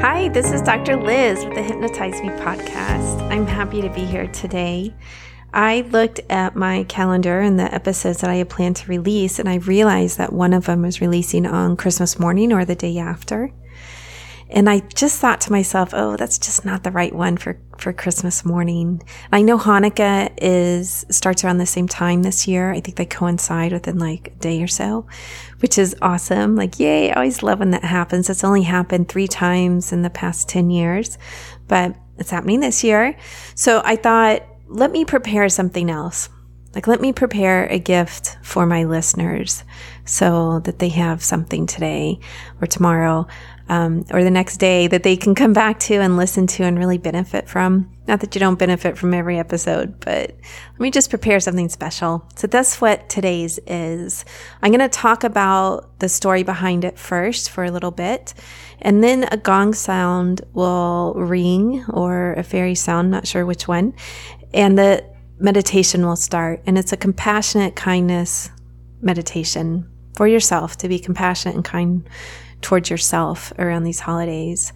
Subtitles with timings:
[0.00, 0.96] Hi, this is Dr.
[0.96, 3.20] Liz with the Hypnotize Me podcast.
[3.30, 4.94] I'm happy to be here today.
[5.52, 9.46] I looked at my calendar and the episodes that I had planned to release, and
[9.46, 13.52] I realized that one of them was releasing on Christmas morning or the day after.
[14.52, 17.92] And I just thought to myself, oh, that's just not the right one for, for
[17.92, 19.00] Christmas morning.
[19.30, 22.72] I know Hanukkah is, starts around the same time this year.
[22.72, 25.06] I think they coincide within like a day or so,
[25.60, 26.56] which is awesome.
[26.56, 27.10] Like, yay.
[27.10, 28.28] I always love when that happens.
[28.28, 31.16] It's only happened three times in the past 10 years,
[31.68, 33.16] but it's happening this year.
[33.54, 36.28] So I thought, let me prepare something else.
[36.74, 39.64] Like, let me prepare a gift for my listeners
[40.04, 42.20] so that they have something today
[42.60, 43.26] or tomorrow
[43.70, 46.76] um, or the next day that they can come back to and listen to and
[46.76, 47.88] really benefit from.
[48.08, 50.32] Not that you don't benefit from every episode, but
[50.72, 52.26] let me just prepare something special.
[52.34, 54.24] So that's what today's is.
[54.60, 58.34] I'm going to talk about the story behind it first for a little bit.
[58.80, 63.94] And then a gong sound will ring or a fairy sound, not sure which one.
[64.52, 65.04] And the
[65.38, 66.60] meditation will start.
[66.66, 68.50] And it's a compassionate kindness
[69.00, 72.08] meditation for yourself to be compassionate and kind
[72.62, 74.72] towards yourself around these holidays.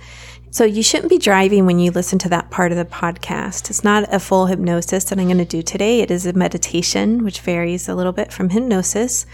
[0.50, 3.70] So you shouldn't be driving when you listen to that part of the podcast.
[3.70, 6.00] It's not a full hypnosis that I'm going to do today.
[6.00, 9.26] It is a meditation, which varies a little bit from hypnosis,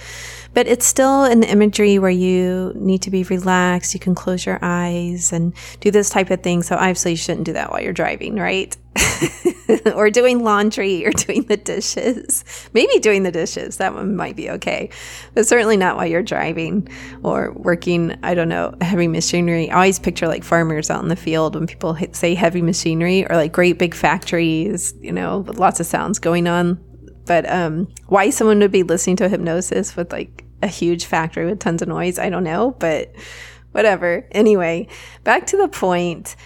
[0.54, 3.94] but it's still an imagery where you need to be relaxed.
[3.94, 6.62] You can close your eyes and do this type of thing.
[6.62, 8.76] So obviously you shouldn't do that while you're driving, right?
[9.94, 12.44] or doing laundry or doing the dishes.
[12.72, 13.76] Maybe doing the dishes.
[13.76, 14.90] That one might be okay.
[15.34, 16.88] But certainly not while you're driving
[17.22, 19.70] or working, I don't know, heavy machinery.
[19.70, 23.36] I always picture like farmers out in the field when people say heavy machinery or
[23.36, 26.84] like great big factories, you know, with lots of sounds going on.
[27.26, 31.60] But um, why someone would be listening to hypnosis with like a huge factory with
[31.60, 32.72] tons of noise, I don't know.
[32.78, 33.14] But
[33.72, 34.26] whatever.
[34.32, 34.88] Anyway,
[35.24, 36.36] back to the point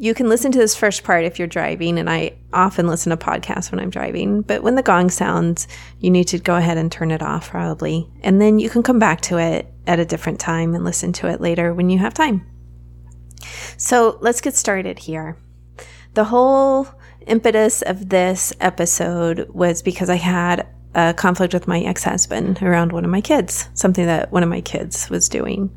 [0.00, 3.18] you can listen to this first part if you're driving, and I often listen to
[3.18, 4.40] podcasts when I'm driving.
[4.40, 5.68] But when the gong sounds,
[5.98, 8.08] you need to go ahead and turn it off, probably.
[8.22, 11.28] And then you can come back to it at a different time and listen to
[11.28, 12.46] it later when you have time.
[13.76, 15.36] So let's get started here.
[16.14, 16.88] The whole
[17.30, 22.92] impetus of this episode was because I had a conflict with my ex husband around
[22.92, 25.70] one of my kids, something that one of my kids was doing.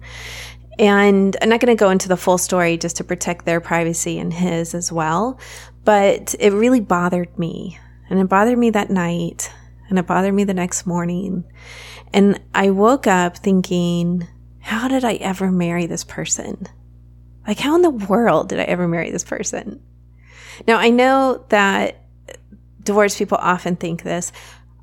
[0.80, 4.18] And I'm not going to go into the full story just to protect their privacy
[4.18, 5.40] and his as well.
[5.84, 7.78] But it really bothered me.
[8.10, 9.52] And it bothered me that night.
[9.90, 11.44] And it bothered me the next morning.
[12.12, 14.28] And I woke up thinking,
[14.60, 16.68] how did I ever marry this person?
[17.46, 19.82] Like, how in the world did I ever marry this person?
[20.68, 21.98] Now, I know that
[22.84, 24.32] divorced people often think this.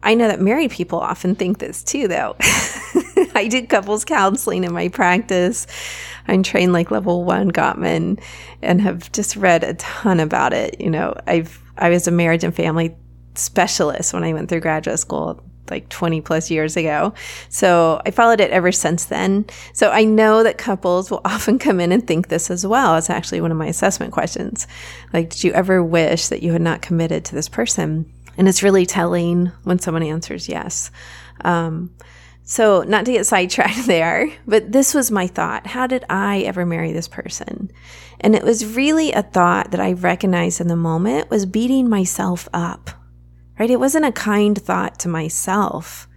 [0.03, 2.37] I know that married people often think this too, though.
[3.35, 5.67] I did couples counseling in my practice.
[6.27, 8.23] I'm trained like level one Gottman
[8.63, 10.81] and have just read a ton about it.
[10.81, 12.95] You know, I've I was a marriage and family
[13.35, 17.15] specialist when I went through graduate school like 20 plus years ago.
[17.49, 19.47] So I followed it ever since then.
[19.73, 22.97] So I know that couples will often come in and think this as well.
[22.97, 24.67] It's actually one of my assessment questions.
[25.13, 28.11] Like, did you ever wish that you had not committed to this person?
[28.37, 30.91] And it's really telling when someone answers yes.
[31.43, 31.95] Um,
[32.43, 35.69] so, not to get sidetracked there, but this was my thought.
[35.69, 37.71] How did I ever marry this person?
[38.21, 42.49] And it was really a thought that I recognized in the moment was beating myself
[42.53, 42.91] up,
[43.61, 43.71] right?
[43.71, 46.09] It wasn't a kind thought to myself.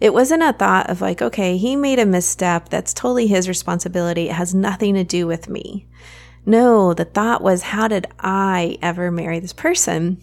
[0.00, 2.70] It wasn't a thought of like, okay, he made a misstep.
[2.70, 4.30] That's totally his responsibility.
[4.30, 5.86] It has nothing to do with me.
[6.46, 10.22] No, the thought was, how did I ever marry this person?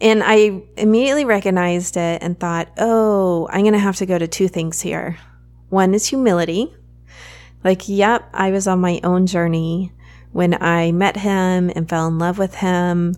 [0.00, 4.26] And I immediately recognized it and thought, oh, I'm going to have to go to
[4.26, 5.18] two things here.
[5.68, 6.74] One is humility.
[7.62, 9.92] Like, yep, I was on my own journey
[10.34, 13.14] when I met him and fell in love with him.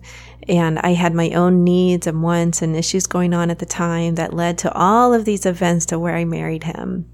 [0.47, 4.15] And I had my own needs and wants and issues going on at the time
[4.15, 7.09] that led to all of these events to where I married him.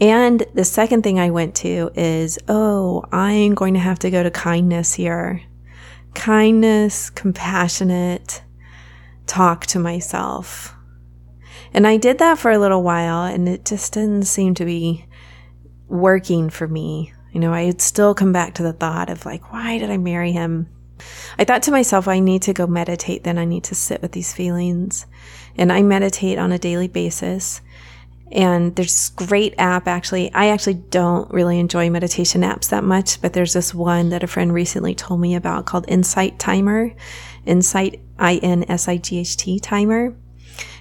[0.00, 4.22] And the second thing I went to is, oh, I'm going to have to go
[4.22, 5.40] to kindness here
[6.14, 8.42] kindness, compassionate
[9.26, 10.74] talk to myself.
[11.72, 15.06] And I did that for a little while and it just didn't seem to be
[15.88, 17.12] working for me.
[17.34, 19.96] You know, I would still come back to the thought of like, why did I
[19.96, 20.68] marry him?
[21.36, 24.12] I thought to myself, I need to go meditate, then I need to sit with
[24.12, 25.04] these feelings.
[25.56, 27.60] And I meditate on a daily basis.
[28.30, 30.32] And there's this great app actually.
[30.32, 34.28] I actually don't really enjoy meditation apps that much, but there's this one that a
[34.28, 36.94] friend recently told me about called Insight Timer.
[37.46, 40.16] Insight I N S I G H T timer.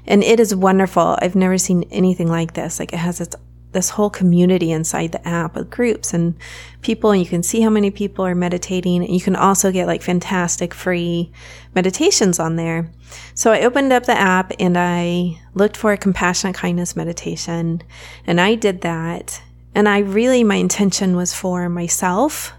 [0.06, 1.18] And it is wonderful.
[1.20, 2.80] I've never seen anything like this.
[2.80, 3.36] Like it has its
[3.74, 6.36] this whole community inside the app with groups and
[6.82, 9.04] people and you can see how many people are meditating.
[9.04, 11.32] And you can also get like fantastic free
[11.76, 12.92] meditations on there.
[13.34, 17.82] So i opened up the app and i looked for a compassionate kindness meditation
[18.26, 19.42] and i did that.
[19.76, 22.54] And i really my intention was for myself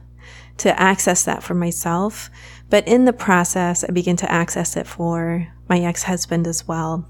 [0.58, 2.31] to access that for myself.
[2.70, 7.08] But in the process i began to access it for my ex-husband as well.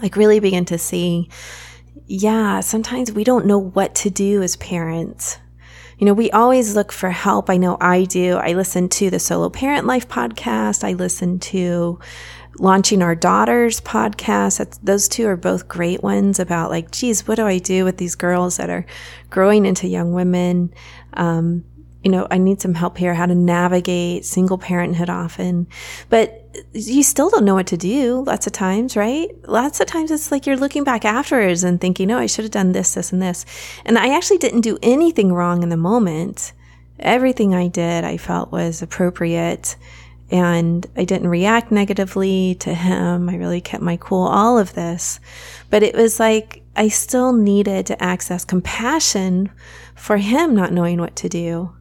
[0.00, 1.28] Like really begin to see
[2.06, 5.38] yeah, sometimes we don't know what to do as parents.
[5.98, 7.50] You know, we always look for help.
[7.50, 8.36] I know I do.
[8.36, 10.82] I listen to the Solo Parent Life podcast.
[10.82, 12.00] I listen to
[12.58, 14.58] Launching Our Daughters podcast.
[14.58, 17.98] That's, those two are both great ones about like, geez, what do I do with
[17.98, 18.86] these girls that are
[19.28, 20.72] growing into young women?
[21.14, 21.64] Um,
[22.02, 25.66] you know, I need some help here, how to navigate single parenthood often.
[26.08, 29.28] But you still don't know what to do lots of times, right?
[29.46, 32.52] Lots of times it's like you're looking back afterwards and thinking, oh, I should have
[32.52, 33.44] done this, this, and this.
[33.84, 36.52] And I actually didn't do anything wrong in the moment.
[36.98, 39.76] Everything I did, I felt was appropriate.
[40.30, 43.28] And I didn't react negatively to him.
[43.28, 45.20] I really kept my cool, all of this.
[45.70, 49.50] But it was like I still needed to access compassion
[49.96, 51.74] for him not knowing what to do,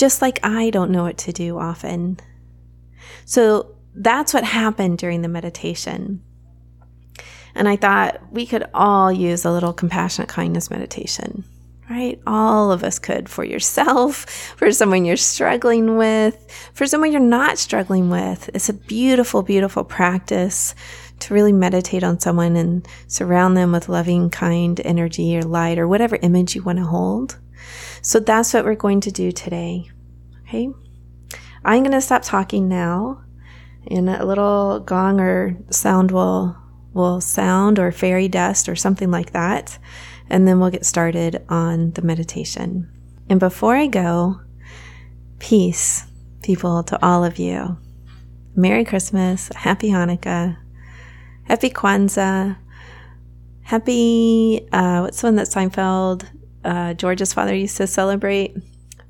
[0.00, 2.18] just like I don't know what to do often.
[3.26, 6.22] So that's what happened during the meditation.
[7.54, 11.44] And I thought we could all use a little compassionate kindness meditation,
[11.90, 12.18] right?
[12.26, 14.24] All of us could for yourself,
[14.56, 18.48] for someone you're struggling with, for someone you're not struggling with.
[18.54, 20.74] It's a beautiful, beautiful practice
[21.18, 25.86] to really meditate on someone and surround them with loving, kind energy or light or
[25.86, 27.38] whatever image you want to hold.
[28.02, 29.90] So that's what we're going to do today.
[30.42, 30.68] Okay.
[31.64, 33.22] I'm going to stop talking now
[33.86, 36.56] and a little gong or sound will
[36.92, 39.78] will sound or fairy dust or something like that
[40.28, 42.90] and then we'll get started on the meditation
[43.28, 44.40] and before i go
[45.38, 46.04] peace
[46.42, 47.78] people to all of you
[48.56, 50.56] merry christmas happy hanukkah
[51.44, 52.56] happy kwanzaa
[53.62, 56.28] happy uh, what's the one that seinfeld
[56.64, 58.56] uh, george's father used to celebrate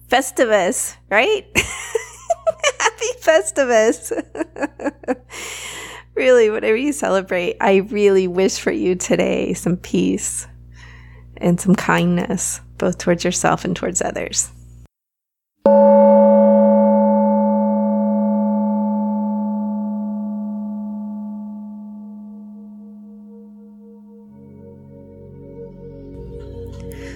[0.08, 1.47] festivus right
[2.81, 4.12] Happy Festivus.
[6.14, 10.47] really, whatever you celebrate, I really wish for you today some peace
[11.37, 14.50] and some kindness, both towards yourself and towards others.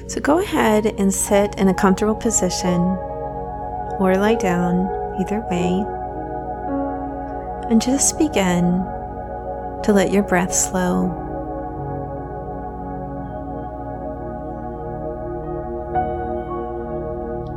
[0.06, 2.80] So go ahead and sit in a comfortable position
[3.98, 4.86] or lie down
[5.20, 5.84] either way.
[7.70, 8.84] And just begin
[9.82, 11.20] to let your breath slow.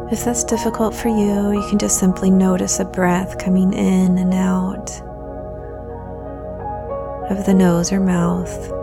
[0.10, 4.34] If that's difficult for you, you can just simply notice a breath coming in and
[4.34, 4.90] out
[7.30, 8.77] of the nose or mouth.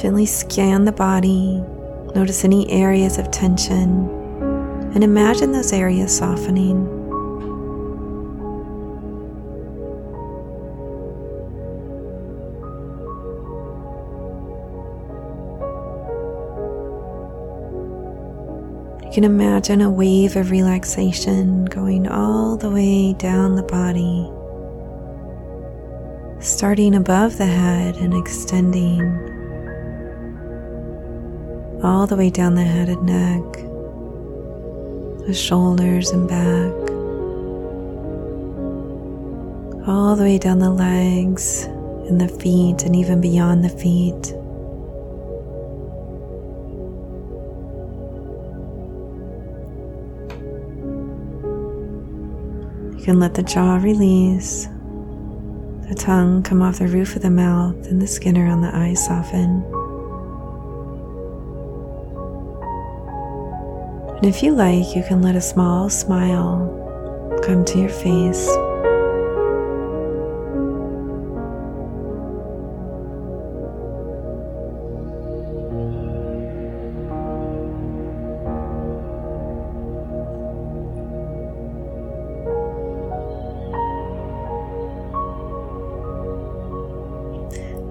[0.00, 1.60] Gently scan the body,
[2.14, 4.08] notice any areas of tension,
[4.94, 6.84] and imagine those areas softening.
[19.04, 24.30] You can imagine a wave of relaxation going all the way down the body,
[26.40, 29.37] starting above the head and extending
[31.82, 33.52] all the way down the head and neck,
[35.26, 36.72] the shoulders and back,
[39.86, 41.64] all the way down the legs
[42.08, 44.34] and the feet, and even beyond the feet.
[52.98, 54.66] You can let the jaw release,
[55.88, 59.04] the tongue come off the roof of the mouth, and the skin around the eyes
[59.06, 59.77] soften.
[64.18, 68.48] And if you like, you can let a small smile come to your face.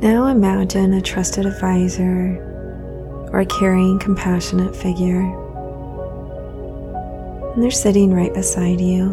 [0.01, 2.43] Now imagine a trusted advisor
[3.31, 5.46] or a caring, compassionate figure
[7.57, 9.09] and they're sitting right beside you.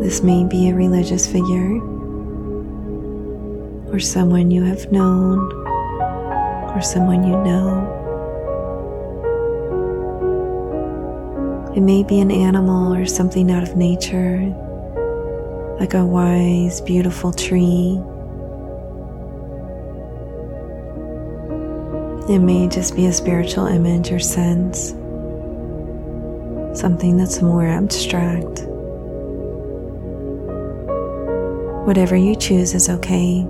[0.00, 1.76] This may be a religious figure
[3.92, 5.38] or someone you have known
[6.74, 7.92] or someone you know.
[11.76, 14.40] It may be an animal or something out of nature,
[15.78, 18.02] like a wise, beautiful tree
[22.28, 24.88] It may just be a spiritual image or sense,
[26.78, 28.64] something that's more abstract.
[31.86, 33.46] Whatever you choose is okay.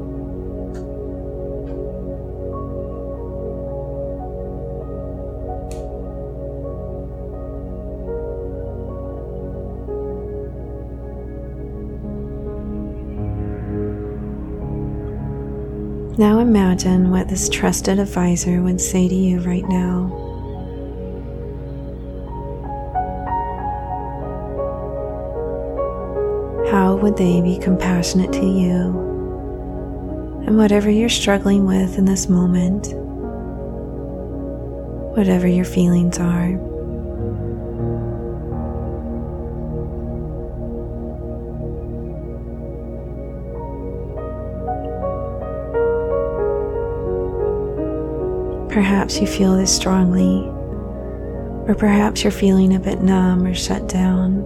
[16.18, 20.08] Now imagine what this trusted advisor would say to you right now.
[26.70, 29.04] How would they be compassionate to you
[30.46, 32.94] and whatever you're struggling with in this moment,
[35.14, 36.75] whatever your feelings are?
[48.76, 50.46] Perhaps you feel this strongly,
[51.66, 54.44] or perhaps you're feeling a bit numb or shut down.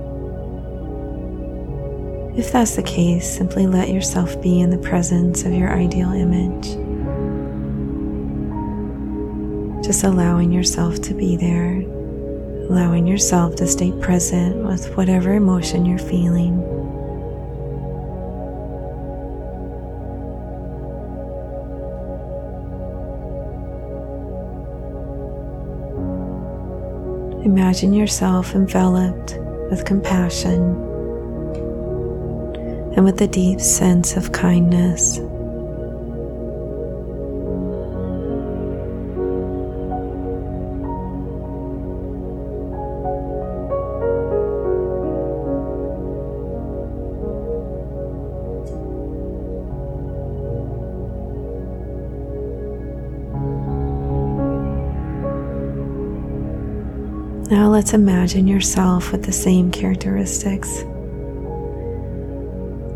[2.37, 6.65] If that's the case, simply let yourself be in the presence of your ideal image.
[9.85, 11.81] Just allowing yourself to be there,
[12.71, 16.61] allowing yourself to stay present with whatever emotion you're feeling.
[27.45, 29.39] Imagine yourself enveloped
[29.71, 30.61] with compassion
[32.95, 35.21] and with a deep sense of kindness.
[57.71, 60.69] Let's imagine yourself with the same characteristics,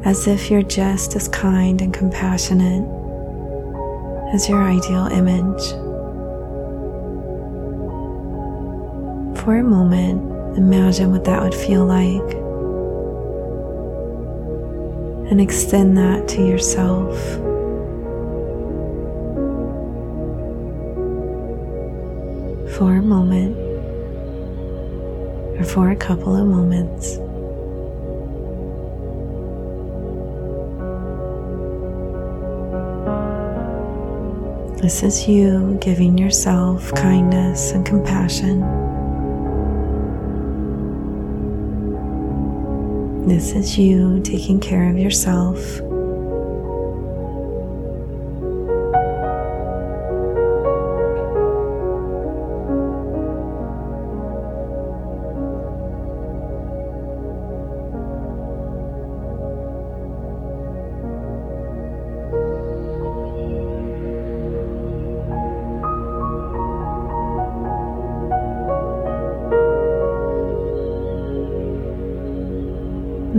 [0.04, 2.82] as if you're just as kind and compassionate
[4.34, 5.62] as your ideal image.
[9.38, 12.34] For a moment, imagine what that would feel like
[15.30, 17.16] and extend that to yourself.
[22.76, 23.63] For a moment,
[25.58, 27.18] or for a couple of moments.
[34.82, 38.60] This is you giving yourself kindness and compassion.
[43.26, 45.80] This is you taking care of yourself.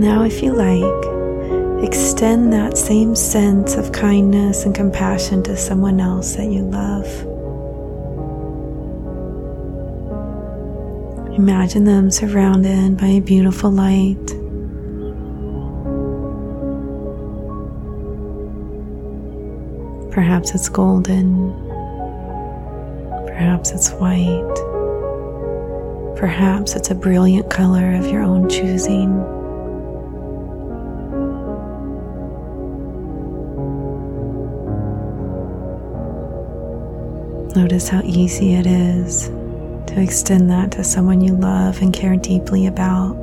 [0.06, 6.36] Now, if you like, extend that same sense of kindness and compassion to someone else
[6.36, 7.06] that you love.
[11.36, 14.26] Imagine them surrounded by a beautiful light.
[20.12, 21.52] Perhaps it's golden.
[23.26, 24.54] Perhaps it's white.
[26.16, 29.35] Perhaps it's a brilliant color of your own choosing.
[37.56, 39.28] Notice how easy it is
[39.86, 43.16] to extend that to someone you love and care deeply about.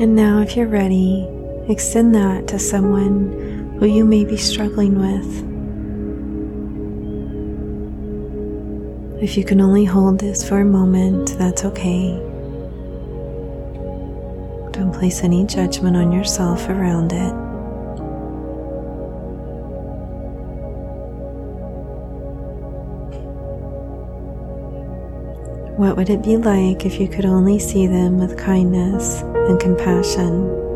[0.00, 1.28] And now, if you're ready,
[1.68, 5.51] extend that to someone who you may be struggling with.
[9.22, 12.10] If you can only hold this for a moment, that's okay.
[14.72, 17.32] Don't place any judgment on yourself around it.
[25.78, 30.71] What would it be like if you could only see them with kindness and compassion?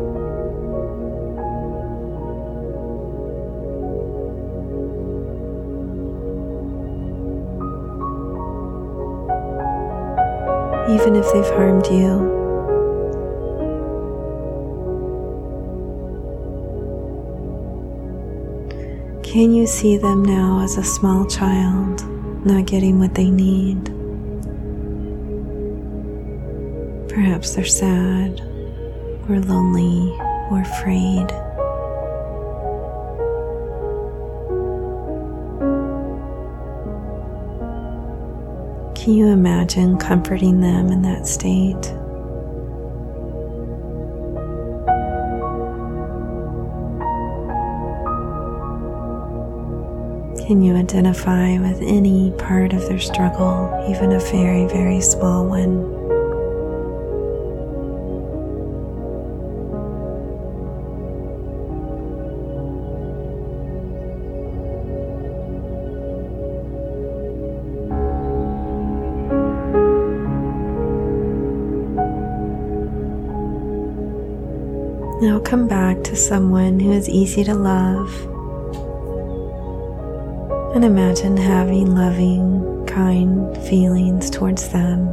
[10.89, 12.37] Even if they've harmed you.
[19.23, 22.03] Can you see them now as a small child,
[22.45, 23.85] not getting what they need?
[27.09, 28.41] Perhaps they're sad,
[29.27, 30.15] or lonely,
[30.49, 31.27] or afraid.
[39.07, 41.81] Can you imagine comforting them in that state?
[50.45, 55.96] Can you identify with any part of their struggle, even a very, very small one?
[75.47, 78.13] Come back to someone who is easy to love
[80.75, 85.07] and imagine having loving, kind feelings towards them.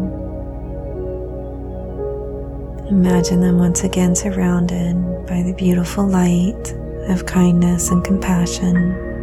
[2.89, 4.97] Imagine them once again surrounded
[5.29, 6.75] by the beautiful light
[7.09, 9.14] of kindness and compassion.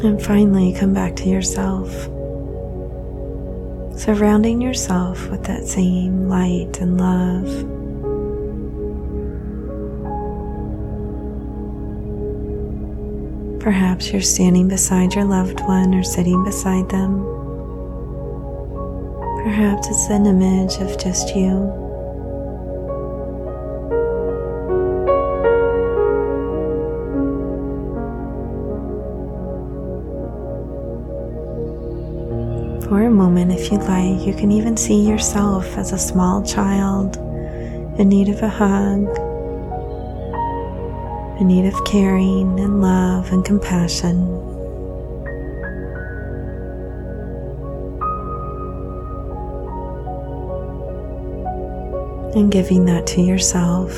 [0.00, 1.90] And finally, come back to yourself,
[3.98, 7.78] surrounding yourself with that same light and love.
[13.60, 17.24] Perhaps you're standing beside your loved one or sitting beside them.
[19.42, 21.87] Perhaps it's an image of just you.
[32.88, 37.18] For a moment, if you like, you can even see yourself as a small child
[37.98, 39.06] in need of a hug,
[41.38, 44.16] in need of caring and love and compassion.
[52.34, 53.92] And giving that to yourself.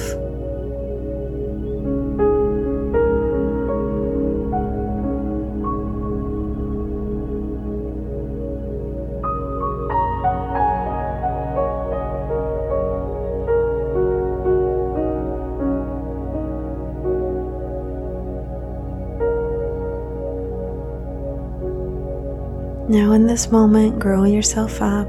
[22.90, 25.06] Now, in this moment, grow yourself up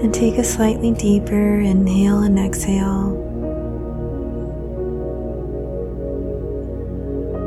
[0.00, 3.10] and take a slightly deeper inhale and exhale.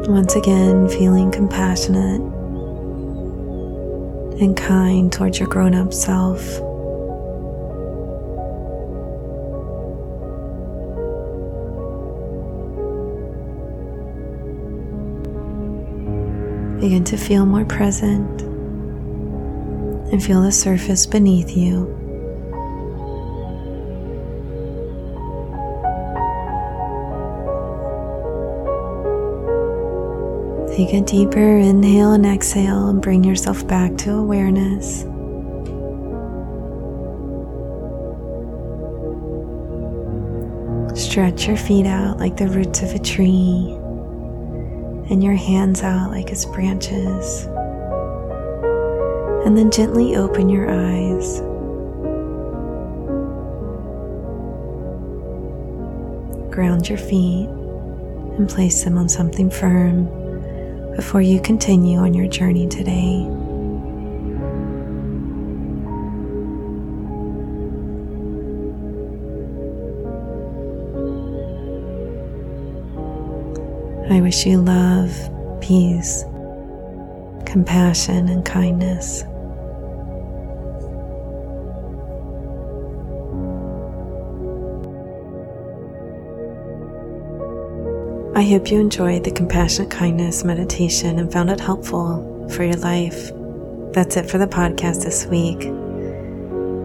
[0.08, 2.22] Once again, feeling compassionate
[4.40, 6.62] and kind towards your grown up self.
[16.86, 18.42] Begin to feel more present
[20.12, 21.88] and feel the surface beneath you.
[30.78, 35.02] Take a deeper inhale and exhale and bring yourself back to awareness.
[40.96, 43.75] Stretch your feet out like the roots of a tree
[45.10, 47.46] and your hands out like its branches.
[49.46, 51.40] And then gently open your eyes.
[56.54, 57.48] Ground your feet
[58.38, 60.06] and place them on something firm
[60.96, 63.28] before you continue on your journey today.
[74.16, 75.12] I wish you love,
[75.60, 76.24] peace,
[77.46, 79.24] compassion, and kindness.
[88.38, 93.32] I hope you enjoyed the compassionate kindness meditation and found it helpful for your life.
[93.92, 95.60] That's it for the podcast this week.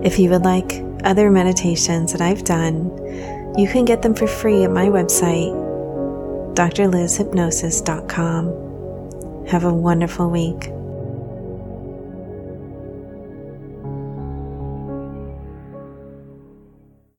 [0.05, 2.87] If you would like other meditations that I've done,
[3.57, 5.70] you can get them for free at my website,
[6.55, 9.47] drlizhypnosis.com.
[9.49, 10.71] Have a wonderful week.